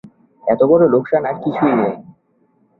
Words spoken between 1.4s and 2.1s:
কিছুই নেই।